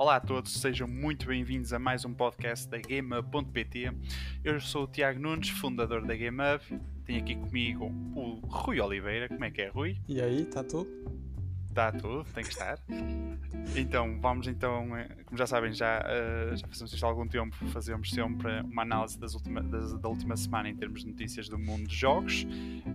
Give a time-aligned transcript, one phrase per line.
[0.00, 3.92] Olá a todos, sejam muito bem-vindos a mais um podcast da GameUp.pt.
[4.42, 6.62] Eu sou o Tiago Nunes, fundador da GameUp.
[7.04, 7.84] Tenho aqui comigo
[8.16, 9.28] o Rui Oliveira.
[9.28, 9.98] Como é que é, Rui?
[10.08, 10.88] E aí, está tudo?
[11.68, 12.78] Está tudo, tem que estar.
[13.76, 17.54] Então, vamos então, eh, como já sabem, já, uh, já fazemos isto há algum tempo,
[17.66, 21.58] fazemos sempre uma análise das última, das, da última semana em termos de notícias do
[21.58, 22.46] mundo dos jogos.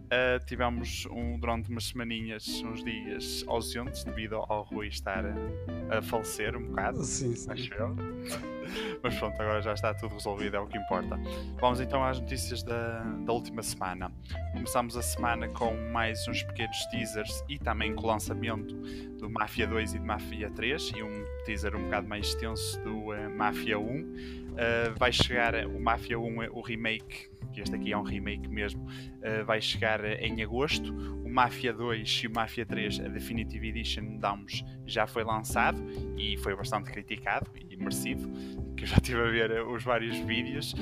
[0.05, 6.01] Uh, tivemos um, durante umas semaninhas, uns dias ausentes, devido ao Rui estar a, a
[6.01, 7.03] falecer um bocado.
[7.03, 7.51] Sim, sim.
[7.51, 7.95] Acho eu.
[9.01, 11.19] Mas pronto, agora já está tudo resolvido, é o que importa.
[11.59, 14.11] Vamos então às notícias da, da última semana.
[14.53, 18.75] Começamos a semana com mais uns pequenos teasers e também com o lançamento
[19.17, 23.11] do Mafia 2 e do Mafia 3 e um teaser um bocado mais extenso do
[23.11, 23.83] uh, Mafia 1.
[23.83, 28.47] Uh, eh, vai chegar o Mafia 1, o remake, que este aqui é um remake
[28.47, 30.93] mesmo, uh, vai chegar em agosto.
[31.23, 35.81] O Mafia 2 e o Mafia 3, a Definitive Edition, damos, já foi lançado
[36.17, 38.29] e foi bastante criticado e merecido,
[38.75, 40.75] que eu já estive a ver os vários vídeos.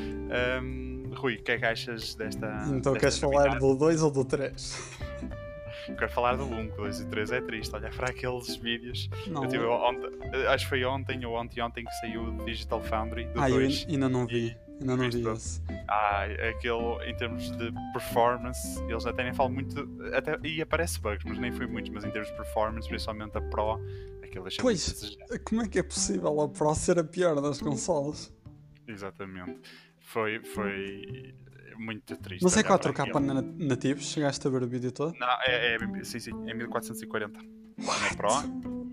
[0.61, 2.47] Um, Rui, o que é que achas desta.
[2.67, 4.99] Então desta queres falar do 2 ou do 3?
[5.85, 7.75] Quero falar do 1, 2 e 3 é triste.
[7.75, 9.09] Olha para aqueles vídeos.
[9.27, 9.43] Não.
[9.43, 10.09] Eu tive ontem,
[10.47, 13.83] acho que foi ontem ou ontem, ontem que saiu o Digital Foundry do ah, 2.
[13.83, 14.55] eu ainda não vi.
[14.67, 15.61] Ainda não vi esse.
[15.87, 19.89] Ah, aquele em termos de performance, eles até nem falam muito.
[20.13, 21.91] Até, e aparece bugs, mas nem foi muito.
[21.91, 23.79] Mas em termos de performance, principalmente a Pro,
[24.23, 28.33] aquilo deixa Pois, como é que é possível a Pro ser a pior das consoles?
[28.87, 29.59] Exatamente.
[29.99, 31.33] Foi, foi
[31.77, 32.43] muito triste.
[32.43, 34.05] Mas é 4K na nativos?
[34.05, 35.13] Chegaste a ver o vídeo todo?
[35.17, 37.39] Não, é, é, sim, sim, é 1440
[37.77, 38.29] na Pro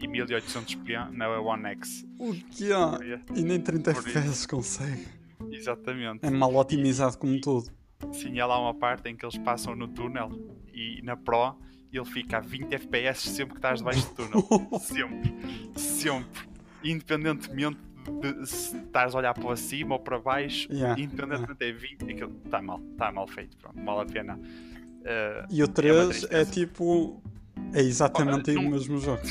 [0.00, 2.04] e 1800p na One X.
[2.18, 3.20] O que é?
[3.34, 5.19] E nem 30 FPS consegue.
[5.60, 6.24] Exatamente.
[6.24, 7.70] É mal otimizado como tudo.
[8.12, 10.30] Sim, há lá uma parte em que eles passam no túnel
[10.72, 11.56] e na Pro
[11.92, 14.80] ele fica a 20 FPS sempre que estás debaixo do túnel.
[14.80, 15.34] sempre.
[15.76, 16.48] Sempre.
[16.82, 17.78] Independentemente
[18.20, 21.84] de se estás a olhar para cima ou para baixo, yeah, independentemente yeah.
[21.84, 24.36] é 20, aquilo está mal, está mal feito, pronto, mal a pena.
[24.36, 27.22] Uh, e o 3 é, é, tipo.
[27.72, 29.22] É exatamente o mesmo jogo.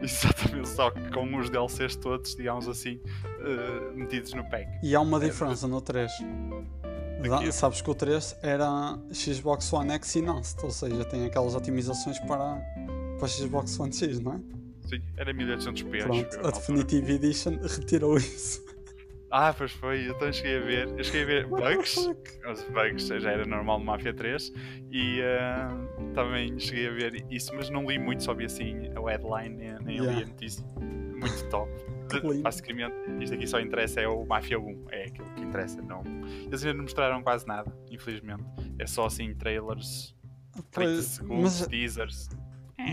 [0.02, 3.00] Exatamente, só que com os DLCs todos, digamos assim,
[3.40, 4.66] uh, metidos no pack.
[4.82, 6.10] E há uma é, diferença no 3.
[7.22, 7.52] Daqui.
[7.52, 12.56] Sabes que o 3 era Xbox One X Enhanced, ou seja, tem aquelas otimizações para,
[13.18, 14.40] para Xbox One X, não é?
[14.88, 16.02] Sim, era 1800p.
[16.02, 18.64] Pronto, a Definitive Edition retirou isso.
[19.30, 20.88] Ah, pois foi, eu também cheguei a ver.
[20.98, 21.96] Eu cheguei a ver bugs.
[21.96, 24.52] Os bugs já era normal no Mafia 3
[24.90, 29.10] e uh, também cheguei a ver isso, mas não li muito, só vi assim a
[29.10, 30.18] headline, nem yeah.
[30.18, 30.64] li a notícia.
[30.76, 31.70] Muito top.
[32.42, 35.80] Basicamente, isto aqui só interessa é o Mafia 1, é aquilo que interessa.
[35.80, 36.02] Não...
[36.46, 38.42] Eles ainda não mostraram quase nada, infelizmente.
[38.80, 40.16] É só assim trailers,
[40.72, 41.68] 30 segundos, mas...
[41.68, 42.28] teasers.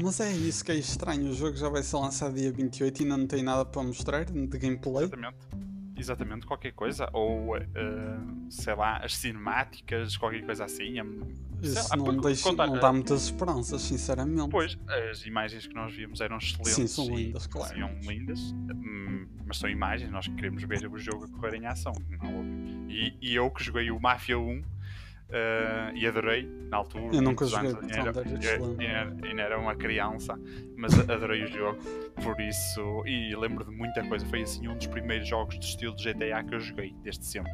[0.03, 1.29] Mas é isso que é estranho.
[1.29, 4.25] O jogo já vai ser lançado dia 28 e ainda não tem nada para mostrar
[4.25, 5.05] de gameplay.
[5.05, 5.37] Exatamente.
[5.97, 7.09] Exatamente, qualquer coisa.
[7.13, 7.61] Ou, uh,
[8.49, 10.95] sei lá, as cinemáticas, qualquer coisa assim.
[11.61, 14.49] Isso lá, não, deixa, contar, não dá muitas esperanças, sinceramente.
[14.49, 14.77] Pois,
[15.09, 16.73] as imagens que nós vimos eram excelentes.
[16.73, 17.75] Sim, são lindas, claro.
[17.75, 21.93] São lindas, hum, mas são imagens, nós queremos ver o jogo a correr em ação.
[22.21, 22.43] Não,
[22.87, 24.63] e, e eu que joguei o Mafia 1
[25.29, 27.13] Uh, e adorei na altura.
[27.13, 30.39] Eu nunca joguei, anos, ainda, era, ainda era uma criança,
[30.77, 31.77] mas adorei o jogo
[32.23, 33.03] por isso.
[33.05, 34.25] E lembro de muita coisa.
[34.25, 37.51] Foi assim um dos primeiros jogos do estilo de GTA que eu joguei desde sempre.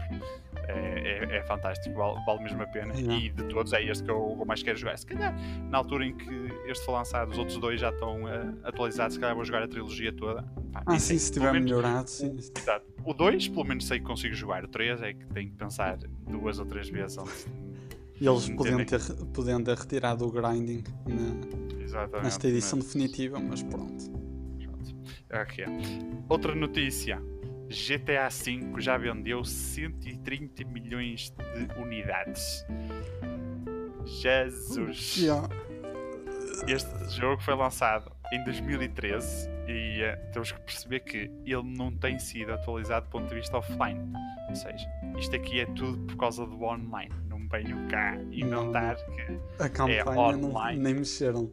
[0.68, 2.94] É, é, é fantástico, vale, vale, mesmo a pena.
[2.96, 4.96] E de todos, é este que eu mais quero jogar.
[4.98, 5.36] Se calhar,
[5.70, 9.16] na altura em que este foi lançado, os outros dois já estão uh, atualizados.
[9.16, 10.44] Se calhar vou jogar a trilogia toda.
[10.72, 12.38] Pá, ah, sim, se tiver melhorado, sim.
[12.38, 12.93] Exato.
[13.06, 14.64] O 2, pelo menos sei que consigo jogar.
[14.64, 17.48] O 3 é que tenho que pensar duas ou três vezes antes
[18.20, 19.02] e eles podiam ter,
[19.34, 22.88] podiam ter retirado o grinding na, nesta edição mas...
[22.88, 24.10] definitiva, mas pronto.
[24.10, 24.96] pronto.
[25.44, 25.66] Okay.
[26.30, 27.22] Outra notícia:
[27.68, 32.66] GTA V já vendeu 130 milhões de unidades.
[34.06, 35.18] Jesus!
[35.18, 35.50] Yeah.
[36.68, 42.20] Este jogo foi lançado em 2013 e uh, temos que perceber que ele não tem
[42.20, 44.00] sido atualizado do ponto de vista offline.
[44.50, 44.88] Ou seja,
[45.18, 47.14] isto aqui é tudo por causa do online
[47.54, 50.78] desempenho cá e não, dar que a campanha é online.
[50.78, 51.52] Não, nem mexeram.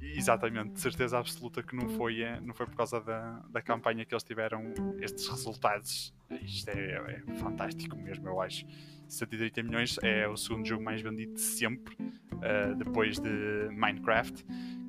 [0.00, 4.04] Exatamente, de certeza absoluta que não foi, eh, não foi por causa da, da campanha
[4.04, 6.14] que eles tiveram estes resultados.
[6.42, 8.64] Isto é, é fantástico mesmo, eu acho.
[9.08, 14.44] 130 milhões é o segundo jogo mais vendido de sempre, uh, depois de Minecraft,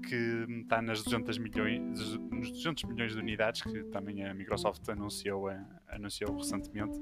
[0.07, 2.00] que está nas 200 milhões,
[2.38, 5.56] nos 200 milhões de unidades, que também a Microsoft anunciou, uh,
[5.89, 7.00] anunciou recentemente.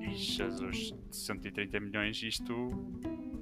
[0.00, 2.70] E Jesus, 130 milhões, isto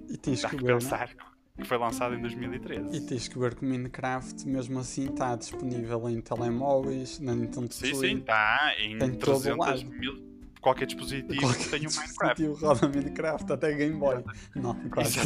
[0.09, 1.09] e tens dá que, que pensar.
[1.57, 2.97] que foi lançado em 2013.
[2.97, 7.73] E tens que ver que o Minecraft, mesmo assim, está disponível em telemóveis, na Nintendo
[7.73, 8.11] Sim, Switch.
[8.13, 9.85] sim, está em Tem todo 300 lado.
[9.87, 10.33] mil.
[10.63, 12.45] Qualquer dispositivo Qualquer tem um Minecraft.
[12.65, 14.25] roda Minecraft, até Game Boy.
[14.55, 15.19] Não, quase.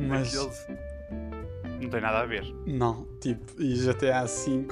[0.00, 0.34] Mas
[1.90, 2.44] Não tem nada a ver.
[2.66, 4.64] não, tipo, e GTA V,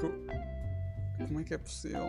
[1.27, 2.07] como é que é possível?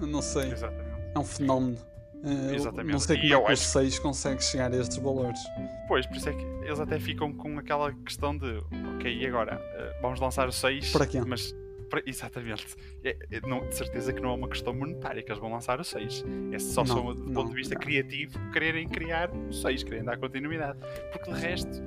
[0.00, 0.50] Eu não sei.
[0.50, 0.96] Exatamente.
[1.14, 1.76] É um fenómeno.
[2.24, 2.92] Eu Exatamente.
[2.92, 5.38] Não sei E como eu é que o acho- 6 consegue chegar a estes valores.
[5.86, 8.58] Pois, por isso é que eles até ficam com aquela questão de
[8.96, 9.60] ok, e agora?
[9.74, 11.20] Eh, vamos lançar o 6, Para quê?
[11.20, 11.54] mas
[11.90, 12.66] para- exatamente.
[13.04, 15.78] É, é, não, de certeza que não é uma questão monetária que eles vão lançar
[15.78, 16.24] o 6.
[16.50, 17.80] É só Não, só do não, ponto de vista não.
[17.82, 20.78] criativo quererem criar o 6, querem dar continuidade.
[21.12, 21.80] Porque de resto,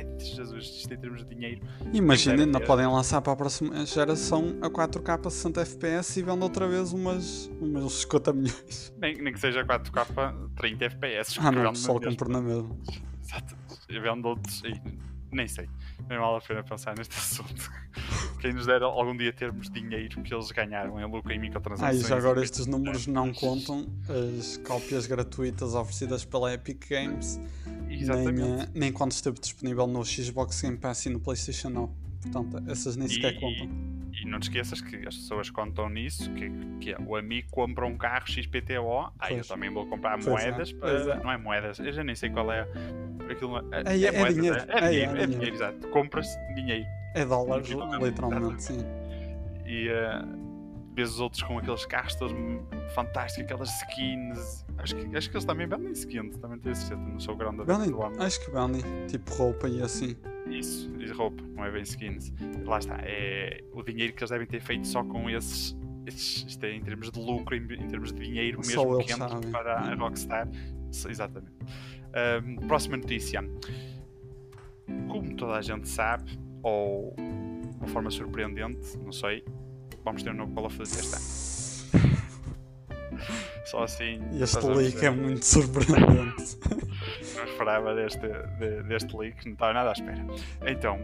[0.00, 1.60] é, Jesus, isto em termos de dinheiro.
[1.92, 6.68] Imagina, ainda podem lançar para a próxima geração a 4K 60 FPS e vendo outra
[6.68, 8.94] vez umas, umas 50 milhões.
[8.98, 11.38] Nem, nem que seja 4K 30 FPS.
[11.38, 12.10] Ah, não, vende o pessoal mesmo.
[12.10, 12.76] compra na mesma.
[13.22, 13.56] Exato.
[13.88, 14.62] Vendo outros.
[15.32, 15.68] Nem sei.
[16.08, 17.70] Nem vale a pena pensar neste assunto.
[18.40, 22.04] Quem nos dera algum dia termos dinheiro que eles ganharam em lucro em Ah, microtransações.
[22.04, 23.86] e já agora e- estes números não contam
[24.38, 27.40] as cópias gratuitas oferecidas pela Epic Games,
[27.88, 28.62] nem, Exatamente.
[28.64, 31.94] eh, nem quando esteve disponível no Xbox Game Pass e no PlayStation Now.
[32.22, 33.68] Portanto, essas nem sequer contam.
[34.18, 36.50] E não te esqueças que as pessoas contam nisso, que,
[36.80, 40.30] que é, o amigo compra um carro XPTO, aí eu também vou comprar Pois é,
[40.50, 41.22] moedas, pois para, é.
[41.22, 42.62] não é moedas, eu já nem sei qual é
[43.30, 43.58] aquilo.
[43.72, 45.26] É, É- é moedas, dinheiro, é, é- é dinheiro, é dinheiro.
[45.32, 45.88] dinheiro, exato.
[45.88, 46.86] Compras dinheiro.
[47.16, 47.68] É dólares,
[48.00, 48.78] literalmente, sim.
[49.64, 50.22] E eh,
[50.94, 51.86] vês os outros com aqueles
[52.18, 52.36] todos
[52.94, 54.66] fantásticos, aquelas skins.
[54.78, 57.92] Acho que, acho que eles também vendem skins, também tenho certeza, não sou grande Vendem,
[58.18, 60.16] acho que vendem, tipo roupa e assim.
[60.46, 62.32] Isso, e roupa, não é bem skins.
[62.64, 65.76] Lá está, é o dinheiro que eles devem ter feito só com esses.
[66.06, 69.18] isto é em termos de lucro, em, em termos de dinheiro Só mesmo eles quente
[69.18, 69.50] sabem.
[69.50, 70.48] para a Rockstar.
[71.08, 71.52] Exatamente.
[72.14, 73.42] Ahm, próxima notícia.
[75.08, 79.44] Como toda a gente sabe, ou de uma forma surpreendente, não sei,
[80.04, 82.16] vamos ter um novo Call of Duty este ano.
[83.66, 84.20] Só assim.
[84.40, 86.58] Este leak é muito surpreendente.
[87.36, 88.26] não esperava deste,
[88.58, 90.26] de- deste leak, não estava nada à espera.
[90.66, 90.98] Então,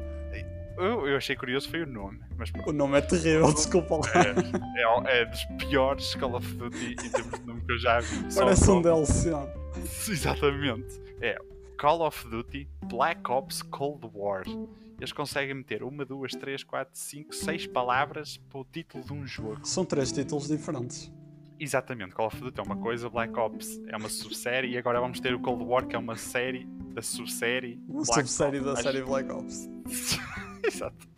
[0.77, 2.71] eu, eu achei curioso foi o nome, mas pronto.
[2.71, 4.03] o nome é terrível, desculpa lá.
[4.17, 8.01] É, é, é dos piores Call of Duty em termos de nome que eu já
[8.01, 8.35] vi.
[8.35, 9.31] Parece um DLC.
[10.11, 11.01] Exatamente.
[11.21, 11.39] É
[11.79, 14.43] Call of Duty Black Ops Cold War.
[15.03, 19.27] Eles conseguem meter uma, duas, três, quatro, cinco, seis palavras para o título de um
[19.27, 19.59] jogo.
[19.67, 21.13] São três títulos diferentes.
[21.59, 25.19] Exatamente, Call of Duty é uma coisa, Black Ops é uma subsérie e agora vamos
[25.19, 27.81] ter o Cold War que é uma série da subsérie.
[27.89, 28.65] Uma Black subsérie Ops.
[28.67, 29.69] da Acho- série Black Ops.
[30.65, 31.09] Exato.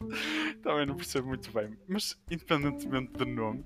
[0.62, 1.76] Também não percebo muito bem.
[1.86, 3.64] Mas, independentemente do nome,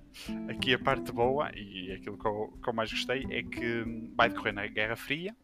[0.48, 4.28] aqui a parte boa e aquilo que eu, que eu mais gostei é que vai
[4.28, 5.36] decorrer na Guerra Fria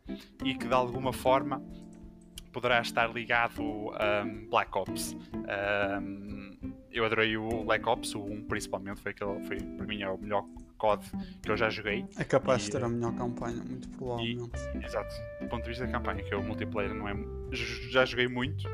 [0.45, 1.63] e que de alguma forma
[2.55, 5.15] poderá estar ligado a Black Ops.
[5.35, 10.09] Um, eu adorei o Black Ops, o 1 principalmente, foi, aquele, foi para mim é
[10.09, 10.45] o melhor
[10.79, 11.05] COD
[11.43, 12.07] que eu já joguei.
[12.17, 14.53] É capaz E, de ter a melhor campanha, muito provavelmente.
[14.83, 17.15] Exato, do ponto de vista da campanha, que é o multiplayer não é.
[17.91, 18.65] Já joguei muito,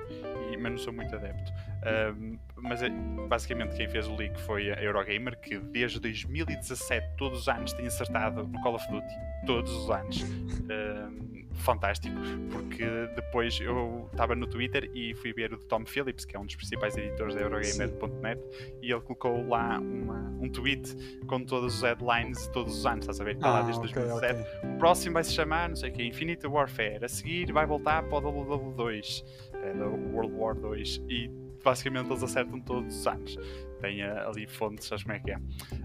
[0.52, 1.50] e, mas não sou muito adepto.
[1.82, 2.90] Ahm, mas é-
[3.26, 7.86] basicamente quem fez o leak foi a Eurogamer, que desde 2017, todos os anos, tem
[7.86, 9.14] acertado no Call of Duty.
[9.46, 10.22] Todos os anos.
[10.70, 12.14] Ahm, fantástico,
[12.50, 16.38] porque depois eu estava no Twitter e fui ver o de Tom Phillips, que é
[16.40, 18.40] um dos principais editores da Eurogamer.net,
[18.82, 20.94] e ele colocou lá uma- um tweet
[21.26, 23.34] com todos os headlines de todos os anos, estás a ver?
[23.34, 24.70] Está lá Ah, desde ok, 2017 ok.
[24.70, 27.04] o próximo vai se chamar, não sei o que, Infinite Warfare.
[27.04, 29.24] A seguir vai voltar para o WW2,
[29.62, 31.02] é, do World War 2.
[31.08, 31.28] E
[31.62, 33.36] basicamente eles acertam todos os anos.
[33.80, 35.36] Tem ah, ali fontes, sabes como é que é.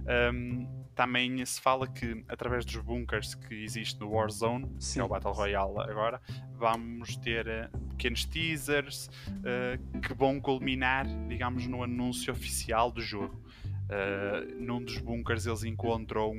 [0.07, 5.01] Ahm, também se fala que através dos bunkers que existe no Warzone, que Sim.
[5.01, 6.21] é o Battle Royale agora,
[6.57, 9.09] vamos ter ah, pequenos teasers
[9.43, 13.43] ah, que vão culminar, digamos, no anúncio oficial do jogo.
[13.85, 16.33] Uh, num dos bunkers eles encontram,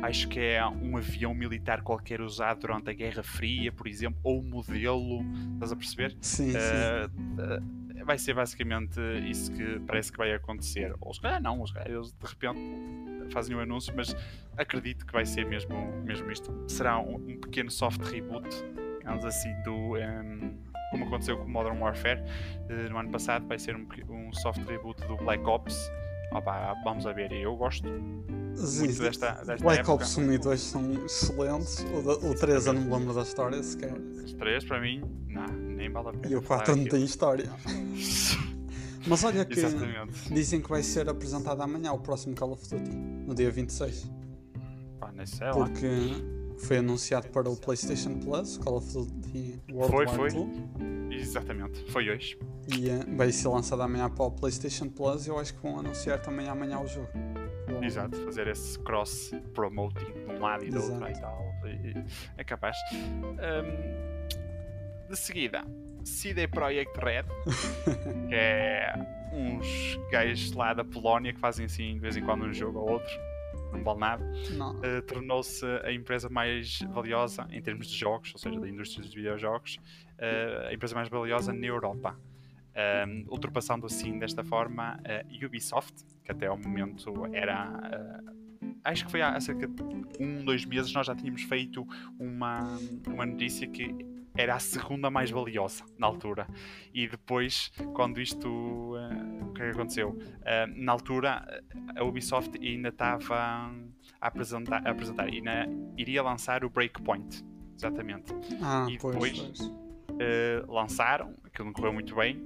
[0.00, 4.38] acho que é um avião militar qualquer usado durante a Guerra Fria, por exemplo, ou
[4.38, 5.20] um modelo,
[5.54, 6.16] estás a perceber?
[6.20, 6.58] Sim, sim.
[6.58, 10.94] Uh, uh, vai ser basicamente isso que parece que vai acontecer.
[11.00, 14.14] Ou se calhar não, ou se calhar eles de repente fazem um anúncio, mas
[14.56, 16.52] acredito que vai ser mesmo, mesmo isto.
[16.68, 18.48] Será um, um pequeno soft reboot,
[18.98, 19.96] digamos assim, do.
[19.96, 24.32] Um, como aconteceu com o Modern Warfare uh, no ano passado, vai ser um, um
[24.34, 25.90] soft reboot do Black Ops.
[26.34, 29.92] Opa, vamos a ver, eu gosto muito desta, desta Black época.
[29.92, 31.84] Ops 1 e 2 são excelentes.
[31.84, 33.92] O, o 3 eu não me lembro da história sequer.
[33.92, 36.32] Os três, para mim, não, nem vale a pena.
[36.32, 37.50] E o falar 4 não tem história.
[39.06, 40.32] Mas olha que Exatamente.
[40.32, 44.08] dizem que vai ser apresentado amanhã o próximo Call of Duty, no dia 26.
[45.00, 45.52] Pá, nem sei lá.
[45.52, 45.88] Porque
[46.58, 50.30] foi anunciado para o PlayStation Plus, Call of Duty World Foi, War foi.
[50.30, 51.18] II.
[51.18, 52.38] Exatamente, foi hoje.
[52.68, 55.26] E uh, vai ser lançado amanhã para o PlayStation Plus.
[55.26, 57.10] Eu acho que vão anunciar também amanhã o jogo.
[57.82, 61.52] Exato, fazer esse cross-promoting de um lado e do outro e tal.
[62.36, 62.76] É capaz.
[62.92, 64.12] Um,
[65.08, 65.64] de seguida,
[66.04, 67.24] CD Projekt Red,
[68.28, 68.94] que é
[69.32, 72.92] uns gajos lá da Polónia que fazem assim de vez em quando um jogo ou
[72.92, 73.12] outro,
[73.72, 78.58] não vale nada, uh, tornou-se a empresa mais valiosa em termos de jogos, ou seja,
[78.60, 79.78] da indústria dos videojogos,
[80.18, 82.16] uh, a empresa mais valiosa na Europa.
[82.74, 87.68] Um, ultrapassando assim desta forma a Ubisoft, que até ao momento era.
[87.68, 89.82] Uh, acho que foi há cerca de
[90.18, 91.86] um, dois meses nós já tínhamos feito
[92.18, 93.94] uma, uma notícia que
[94.36, 96.46] era a segunda mais valiosa na altura.
[96.92, 98.48] E depois, quando isto.
[98.48, 100.10] Uh, o que é que aconteceu?
[100.10, 101.62] Uh, na altura,
[101.94, 103.36] a Ubisoft ainda estava
[104.20, 107.44] a apresentar, a apresentar ainda iria lançar o Breakpoint.
[107.76, 108.32] Exatamente.
[108.62, 109.60] Ah, e depois pois, pois.
[109.60, 112.40] Uh, lançaram, aquilo não correu muito bem,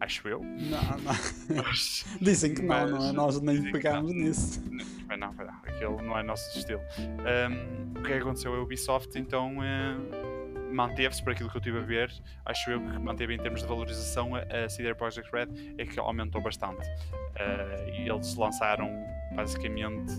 [0.00, 0.40] acho eu.
[0.40, 1.64] Não, não.
[2.20, 3.12] Dizem que não, não é?
[3.12, 4.62] Nós nem pegámos nisso.
[5.08, 6.80] Não, não, não, aquilo não é nosso estilo.
[6.98, 8.54] Um, o que é que aconteceu?
[8.54, 12.12] A Ubisoft então uh, manteve-se, por aquilo que eu estive a ver,
[12.46, 16.40] acho eu que manteve em termos de valorização a, CD Projekt Red, é que aumentou
[16.40, 16.88] bastante.
[16.88, 18.90] Uh, eles lançaram
[19.34, 20.14] basicamente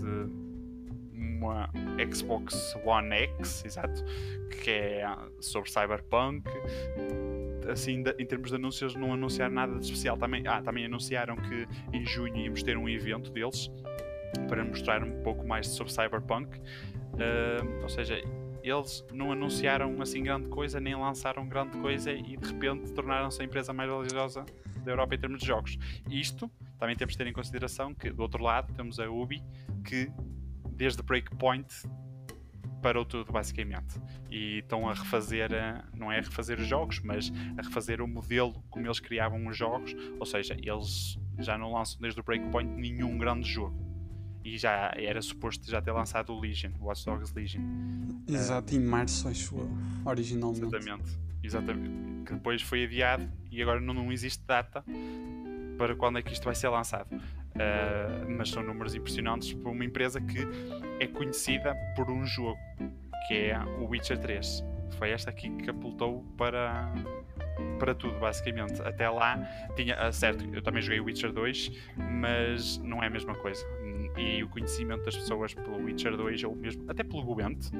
[1.14, 1.68] uma
[2.12, 4.04] Xbox One X, exato,
[4.62, 6.48] que é sobre Cyberpunk.
[7.70, 10.16] Assim, em termos de anúncios, não anunciaram nada de especial.
[10.16, 13.70] Também, ah, também anunciaram que em junho íamos ter um evento deles
[14.48, 16.58] para mostrar um pouco mais sobre Cyberpunk.
[16.58, 18.22] Uh, ou seja,
[18.62, 23.44] eles não anunciaram assim grande coisa, nem lançaram grande coisa e de repente tornaram-se a
[23.44, 24.44] empresa mais valiosa
[24.84, 25.78] da Europa em termos de jogos.
[26.10, 29.42] Isto também temos de ter em consideração que do outro lado temos a Ubi
[29.84, 30.10] que
[30.70, 31.66] desde Breakpoint
[32.82, 35.50] parou tudo basicamente e estão a refazer,
[35.94, 39.56] não é a refazer os jogos, mas a refazer o modelo como eles criavam os
[39.56, 43.92] jogos, ou seja, eles já não lançam desde o Breakpoint nenhum grande jogo
[44.44, 47.62] e já era suposto já ter lançado o Legion, o Watch Dogs Legion.
[48.28, 49.70] Exato, uh, em março, acho eu,
[50.04, 50.64] originalmente.
[50.64, 52.24] Exatamente, exatamente.
[52.26, 54.84] Que depois foi adiado e agora não, não existe data
[55.78, 57.08] para quando é que isto vai ser lançado.
[57.52, 60.38] Uh, mas são números impressionantes para uma empresa que
[60.98, 62.58] é conhecida por um jogo
[63.28, 64.64] que é o Witcher 3.
[64.98, 66.92] Foi esta aqui que apontou para,
[67.78, 68.80] para tudo, basicamente.
[68.82, 69.38] Até lá
[69.76, 73.64] tinha, ah, certo, eu também joguei Witcher 2, mas não é a mesma coisa
[74.16, 77.70] e o conhecimento das pessoas pelo Witcher 2 ou mesmo até pelo Gwent,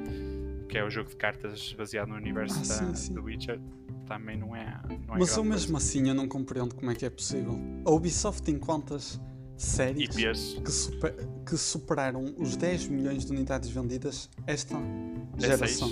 [0.68, 3.60] que é o jogo de cartas baseado no universo ah, da, sim, do Witcher,
[4.06, 4.80] também não é.
[5.06, 5.86] Não é Mas eu mesmo coisa.
[5.86, 7.58] assim eu não compreendo como é que é possível.
[7.84, 9.20] A Ubisoft tem quantas
[9.56, 11.14] séries que, super,
[11.46, 14.76] que, superaram os 10 milhões de unidades vendidas esta
[15.38, 15.90] geração?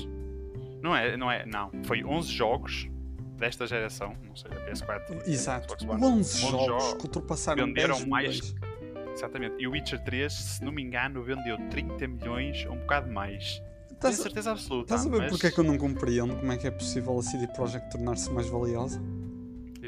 [0.82, 1.70] Não é, não é, não.
[1.84, 2.88] Foi 11 jogos
[3.36, 5.26] desta geração, não sei, a PS4.
[5.26, 5.74] Exato.
[5.84, 8.54] 11, 11 jogos, jogos que ultrapassaram venderam 10 mais milhões.
[9.12, 9.56] Exatamente.
[9.58, 13.62] E o Witcher 3, se não me engano, vendeu 30 milhões ou um bocado mais.
[14.00, 14.94] Tenho certeza absoluta.
[14.94, 15.30] Estás a ver mas...
[15.30, 18.30] porque é que eu não compreendo como é que é possível a CD Projekt tornar-se
[18.30, 19.00] mais valiosa?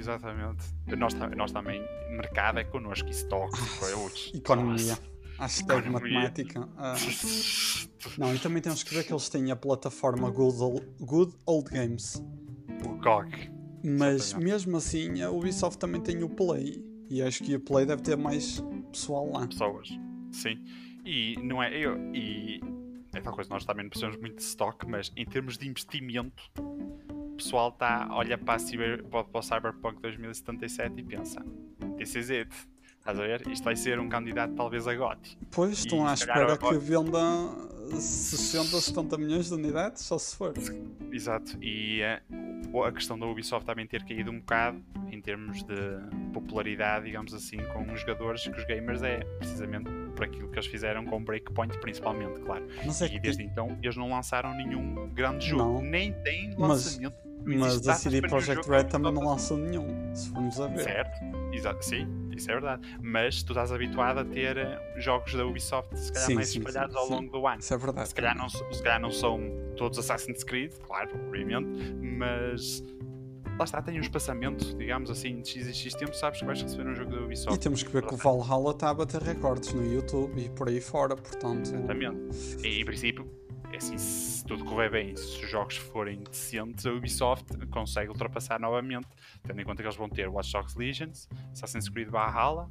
[0.03, 0.65] Exatamente.
[0.99, 1.81] Nós, nós também,
[2.11, 4.99] mercado é connosco, e stock, ah, Economia.
[5.39, 6.69] Hashtag matemática.
[6.77, 6.95] Ah.
[8.19, 11.71] não, e também temos que ver que eles têm a plataforma Good Old, Good Old
[11.71, 12.23] Games.
[12.85, 13.51] O GOG.
[13.85, 14.51] Mas Exatamente.
[14.51, 16.85] mesmo assim a Ubisoft também tem o Play.
[17.09, 19.47] E acho que o Play deve ter mais pessoal lá.
[19.47, 19.89] Pessoas,
[20.33, 20.65] sim.
[21.05, 21.77] E não é.
[21.77, 22.61] Eu, e
[23.15, 26.43] é tal coisa, nós também não precisamos muito de stock, mas em termos de investimento,
[27.37, 31.45] pessoal está, olha para, Cyber, para o Cyberpunk 2077 e pensa:
[31.97, 32.51] This is it.
[32.99, 33.49] Estás a ver?
[33.49, 35.37] Isto vai ser um candidato talvez a GOT.
[35.51, 37.19] Pois, estão à espera que venda
[37.91, 40.55] 60, 70 milhões de unidades, só se for.
[41.11, 41.59] Exato.
[41.61, 42.01] E
[42.73, 45.75] uh, a questão da Ubisoft também ter caído um bocado em termos de
[46.33, 50.66] popularidade, digamos assim, com os jogadores, que os gamers é precisamente por aquilo que eles
[50.66, 52.66] fizeram com Breakpoint, principalmente, claro.
[53.11, 53.49] E desde que...
[53.49, 55.83] então eles não lançaram nenhum grande jogo, não.
[55.83, 57.14] nem tem lançamento.
[57.16, 60.85] Mas mas a CD Projekt Red também não lançou nenhum, se formos a ver.
[60.85, 61.19] Certo,
[61.52, 61.85] Exato.
[61.85, 62.97] sim, isso é verdade.
[63.00, 66.59] Mas tu estás habituado a ter eh, jogos da Ubisoft, se calhar sim, mais sim,
[66.59, 67.59] espalhados sim, ao longo do ano.
[67.59, 68.09] Isso é verdade.
[68.09, 69.40] Se calhar, não, se calhar não são
[69.76, 72.85] todos Assassin's Creed, claro, obviamente, mas
[73.59, 76.61] lá está, tem um espaçamento, digamos assim, de X e X tempo, sabes que vais
[76.61, 77.57] receber um jogo da Ubisoft.
[77.57, 80.69] E temos que ver que o Valhalla está a bater recordes no YouTube e por
[80.69, 81.75] aí fora, portanto.
[81.75, 82.67] Exatamente.
[82.67, 83.31] E, em princípio,
[83.73, 88.61] é assim, se tudo correr bem, se os jogos forem decentes, a Ubisoft consegue ultrapassar
[88.61, 89.09] novamente,
[89.43, 92.69] tendo em conta que eles vão ter Watch Dogs Legions, Assassin's Creed Valhalla,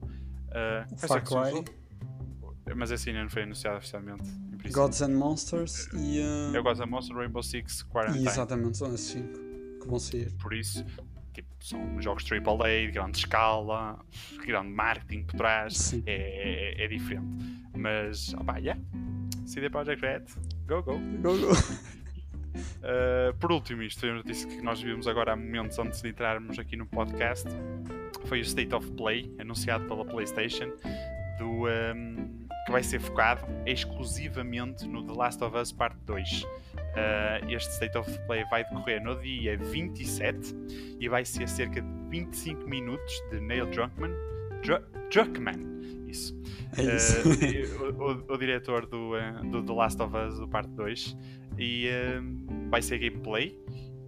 [0.50, 1.64] uh, Far Cry.
[2.76, 4.30] Mas assim ainda não foi anunciado oficialmente.
[4.72, 6.20] Gods and Monsters e.
[6.20, 6.56] Uh...
[6.56, 8.28] É Gods and Monsters, Rainbow Six Quarantine.
[8.28, 9.51] exatamente, são esses 5
[9.82, 10.32] que vão sair.
[10.34, 10.86] Por isso,
[11.34, 14.00] tipo, são jogos AAA de grande escala,
[14.46, 17.28] grande marketing por trás, é, é, é, diferente.
[17.76, 18.80] Mas, opá, yeah.
[19.46, 20.24] CD Projekt Red,
[20.68, 20.98] go, go.
[21.22, 21.52] Go, go.
[22.54, 26.10] Uh, por último, isto foi uma notícia que nós vimos agora há momentos antes de
[26.10, 27.48] entrarmos aqui no podcast.
[28.26, 30.72] Foi o State of Play, anunciado pela PlayStation,
[31.38, 36.46] do, um, que vai ser focado exclusivamente no The Last of Us Part 2.
[36.92, 40.56] Uh, eh, este State of Play vai decorrer no dia 27
[41.00, 44.12] e vai ser cerca de 25 minutos de Neil Druckmann.
[44.62, 46.38] Dr Druckmann, isso.
[46.78, 47.22] É isso.
[47.28, 51.18] Uh, o, o, o, diretor do, uh, do The Last of Us, do Parte 2,
[51.58, 51.90] e
[52.70, 53.58] vai ser gameplay.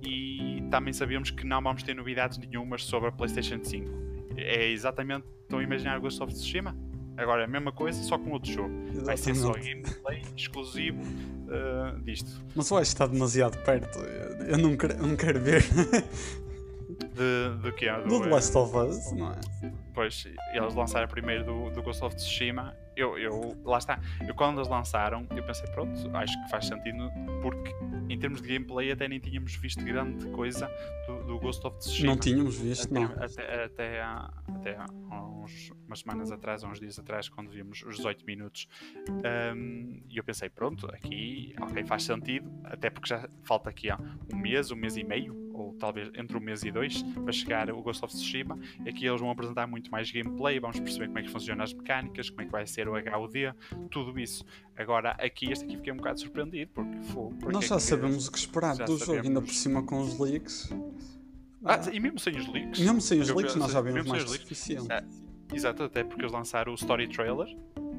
[0.02, 3.90] E também sabemos que não vamos ter novidades nenhumas sobre a PlayStation 5.
[4.36, 5.26] É exatamente.
[5.44, 6.76] Estão a imaginar o Ghost of Tsushima?
[7.18, 8.74] Agora é a mesma coisa, só com outro jogo.
[8.90, 9.06] Exatamente.
[9.06, 12.44] Vai ser só gameplay exclusivo uh, disto.
[12.56, 14.00] Mas eu acho que está demasiado perto.
[14.00, 15.64] Eu não quero, não quero ver.
[17.14, 18.02] De, de que é?
[18.02, 19.40] Do, do The Last of Us, não é?
[19.94, 22.76] Pois, eles lançaram primeiro do, do Ghost of Tsushima.
[22.96, 24.00] Eu, eu, lá está.
[24.28, 27.74] Eu quando eles lançaram, eu pensei, pronto, acho que faz sentido, porque
[28.10, 30.70] em termos de gameplay até nem tínhamos visto grande coisa
[31.08, 32.14] do, do Ghost of Tsushima.
[32.14, 33.24] Não tínhamos visto, até, não.
[33.24, 37.98] Até, até, há, até há uns, umas semanas atrás, uns dias atrás, quando vimos os
[37.98, 38.68] 18 minutos.
[39.10, 44.00] Um, e eu pensei, pronto, aqui, ok, faz sentido, até porque já falta aqui há
[44.32, 47.70] um mês, um mês e meio ou talvez entre um mês e dois, para chegar
[47.70, 48.58] o Ghost of Tsushima.
[48.88, 52.30] Aqui eles vão apresentar muito mais gameplay, vamos perceber como é que funcionam as mecânicas,
[52.30, 53.54] como é que vai ser o HUD,
[53.90, 54.46] tudo isso.
[54.76, 57.52] Agora, aqui, este aqui fiquei um bocado surpreendido, porque foi.
[57.52, 60.72] Nós já é sabemos o que esperar do jogo, ainda por cima com os leaks.
[61.66, 62.80] Ah, e mesmo sem os leaks?
[62.80, 64.92] Mesmo sem os leaks, nós já vimos mais que suficiente.
[64.92, 65.04] Ah,
[65.54, 67.48] exato, até porque eles lançaram o Story Trailer,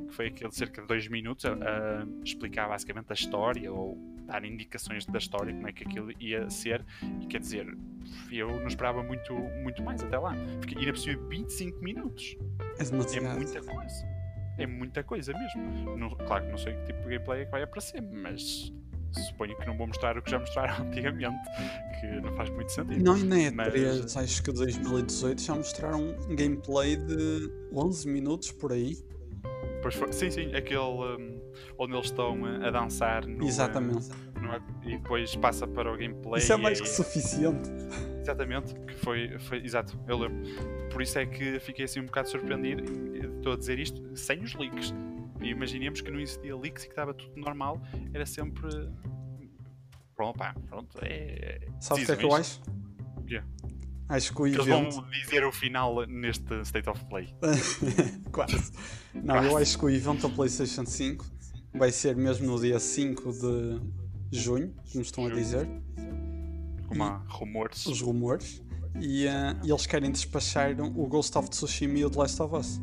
[0.08, 4.13] que foi aquele de cerca de 2 minutos, a, a explicar basicamente a história ou
[4.26, 6.84] dar indicações da história, como é que aquilo ia ser,
[7.20, 7.66] e quer dizer,
[8.30, 10.34] eu não esperava muito, muito mais até lá.
[10.58, 12.36] Porque ainda cima 25 minutos.
[12.78, 14.14] É, é muita coisa.
[14.58, 15.96] É muita coisa mesmo.
[15.96, 18.72] Não, claro que não sei que tipo de gameplay é que vai aparecer, mas
[19.12, 21.48] suponho que não vou mostrar o que já mostraram antigamente,
[22.00, 23.02] que não faz muito sentido.
[23.02, 23.72] Não, nem é mas...
[23.72, 28.96] 3, acho que 2018 já mostraram um gameplay de 11 minutos por aí.
[29.82, 31.40] Pois foi, sim, sim, aquele um,
[31.78, 34.08] onde eles estão a, dançar no, Exatamente.
[34.08, 36.42] no, e depois passa para o gameplay.
[36.42, 37.70] Isso é mais que suficiente.
[38.20, 39.64] Exatamente, que foi, foi.
[39.64, 40.42] Exato, eu lembro.
[40.90, 42.82] Por isso é que fiquei assim um bocado surpreendido.
[43.36, 44.94] Estou a dizer isto sem os leaks.
[45.40, 47.82] E imaginemos que não existia leaks e que estava tudo normal.
[48.14, 48.68] Era sempre.
[50.14, 50.96] Pronto, pá, pronto.
[51.02, 51.66] É...
[51.80, 52.62] Sabe o que é que eu acho?
[53.16, 53.42] O quê?
[54.08, 54.68] Acho que o evento...
[54.68, 57.34] Eles vão dizer o final neste State of Play.
[58.30, 58.72] Quase.
[59.14, 59.48] Não, Quase.
[59.48, 61.24] eu acho que o evento da PlayStation 5
[61.74, 63.80] vai ser mesmo no dia 5 de
[64.30, 65.68] junho, como estão a dizer.
[66.88, 67.86] Como há rumores.
[67.86, 68.62] Os rumores.
[69.00, 72.54] E, uh, e, eles querem despachar o Ghost of Tsushima e o The Last of
[72.54, 72.80] Us.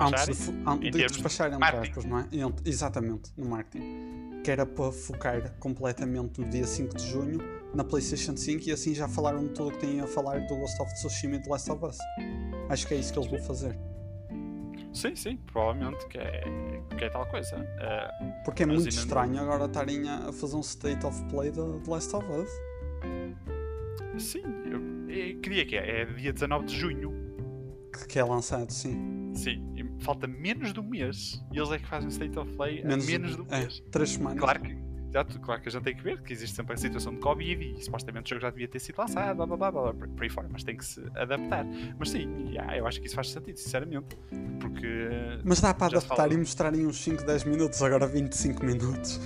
[0.00, 2.28] Antes de, an de despachar, entre aspas, não é?
[2.64, 4.42] Exatamente, no marketing.
[4.42, 7.38] Que era para focar completamente no dia 5 de junho
[7.72, 10.82] na PlayStation 5 e assim já falaram tudo o que tinham a falar do Ghost
[10.82, 11.98] of Tsushima e do Last of Us.
[12.68, 13.78] Acho que é isso que eles vão fazer.
[14.92, 16.42] Sim, sim, provavelmente que é,
[16.96, 17.56] que é tal coisa.
[17.56, 19.44] Uh, Porque é muito estranho não...
[19.44, 22.50] agora estarem a fazer um state of play do The Last of Us.
[24.22, 27.12] Sim, eu, eu queria que é, é dia 19 de junho.
[27.92, 29.32] Que, que é lançado, sim.
[29.34, 29.62] Sim,
[30.00, 33.10] falta menos de um mês e eles é que fazem state of play menos, a
[33.10, 33.82] menos de um é, mês.
[33.90, 34.38] Três semanas.
[34.38, 34.81] Claro que
[35.12, 37.74] Exato, claro que a gente tem que ver que existe sempre a situação de Covid
[37.78, 40.30] e supostamente o jogo já devia ter sido lançado, blá blá blá, blá por aí
[40.30, 41.66] fora, mas tem que se adaptar.
[41.98, 44.16] Mas sim, yeah, eu acho que isso faz sentido, sinceramente.
[44.58, 45.10] Porque.
[45.44, 46.32] Mas dá para adaptar fala...
[46.32, 49.20] e mostrarem uns 5, 10 minutos, agora 25 minutos.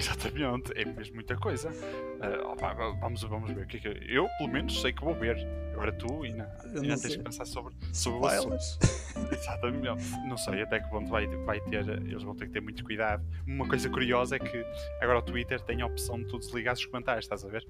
[0.00, 1.70] Exatamente, é mesmo muita coisa.
[1.70, 5.36] Uh, vamos, vamos ver o que é que eu, pelo menos, sei que vou ver.
[5.74, 8.78] Agora tu ainda, ainda tens que pensar sobre, sobre elas.
[9.30, 12.82] Exatamente, não sei até que ponto vai, vai ter, eles vão ter que ter muito
[12.82, 13.22] cuidado.
[13.46, 14.64] Uma coisa curiosa é que
[15.02, 17.66] agora o Twitter tem a opção de tu desligar os comentários, estás a ver?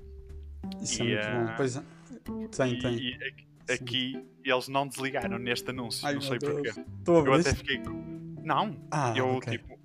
[0.81, 1.55] Isso e, é muito uh, bom.
[1.57, 1.83] Pois é.
[2.57, 2.97] Tem, tem.
[2.97, 3.19] E,
[3.73, 6.73] aqui eles não desligaram neste anúncio, Ai, não sei porquê.
[7.07, 7.83] Eu até fiquei.
[8.43, 9.59] Não, ah, eu okay.
[9.59, 9.80] tipo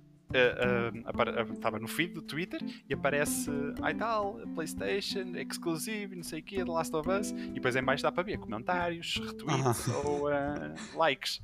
[1.54, 3.50] estava no feed do Twitter e aparece
[3.82, 7.82] ai tal, PlayStation, exclusive, não sei o quê, The Last of Us, e depois em
[7.82, 11.40] baixo dá para ver comentários, retweets ou uh, likes.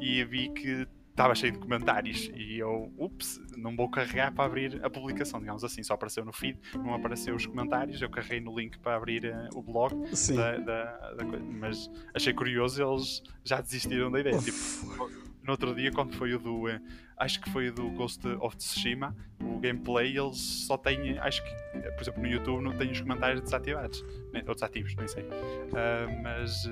[0.00, 4.84] E vi que estava cheio de comentários e eu, ups, não vou carregar para abrir
[4.84, 8.58] a publicação, digamos assim, só apareceu no feed, não apareceu os comentários, eu carreguei no
[8.58, 9.94] link para abrir uh, o blog,
[10.34, 14.58] da, da, da, mas achei curioso, eles já desistiram da ideia, tipo,
[15.44, 16.66] no outro dia, quando foi o do.
[16.66, 16.80] Uh,
[17.18, 21.18] acho que foi o do Ghost of Tsushima, o gameplay, eles só têm.
[21.18, 24.04] Acho que, por exemplo, no YouTube não tem os comentários desativados.
[24.46, 25.22] ou desativos, nem sei.
[25.22, 26.66] Uh, mas.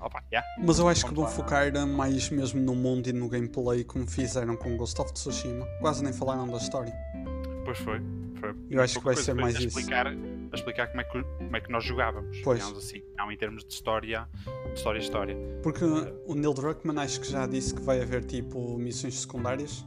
[0.00, 0.46] Opa, yeah.
[0.64, 4.56] Mas eu acho que vão focar mais mesmo no mundo e no gameplay como fizeram
[4.56, 5.66] com Ghost of Tsushima.
[5.80, 6.94] Quase nem falaram da história.
[7.64, 8.00] Pois foi.
[8.40, 8.54] foi.
[8.70, 9.78] Eu acho que vai ser mais isso.
[9.78, 12.60] Explicar, a explicar como é, que, como é que nós jogávamos, pois.
[12.60, 14.26] digamos assim, não em termos de história,
[14.74, 15.36] história história.
[15.62, 19.84] Porque o Neil Druckmann acho que já disse que vai haver tipo missões secundárias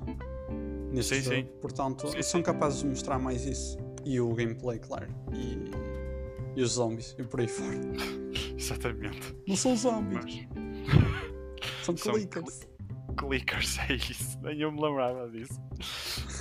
[0.92, 1.48] neste sim, jogo, sim.
[1.62, 3.78] portanto sim, são capazes de mostrar mais isso.
[4.04, 5.08] E o gameplay, claro.
[5.32, 5.72] E,
[6.56, 7.80] e os zombies e por aí fora.
[8.58, 9.36] Exatamente.
[9.48, 10.48] Não são zombies.
[10.54, 11.86] Mas...
[11.86, 12.68] são clickers.
[13.18, 14.40] clickers, é isso.
[14.42, 15.60] Nem eu me lembrava disso.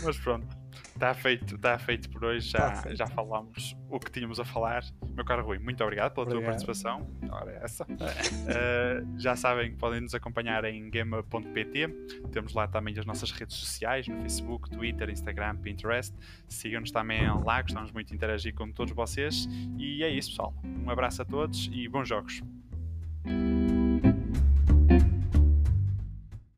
[0.03, 0.60] Mas pronto.
[1.01, 4.85] Está feito, tá feito por hoje, já, tá já falámos o que tínhamos a falar.
[5.15, 6.43] Meu caro Rui, muito obrigado pela obrigado.
[6.43, 7.11] tua participação.
[7.31, 7.85] Ora, é essa.
[7.85, 11.89] uh, já sabem que podem nos acompanhar em gama.pt.
[12.31, 16.15] Temos lá também as nossas redes sociais, no Facebook, Twitter, Instagram, Pinterest.
[16.47, 19.49] Sigam-nos também lá, gostamos muito de interagir com todos vocês.
[19.79, 20.55] E é isso, pessoal.
[20.63, 22.43] Um abraço a todos e bons jogos.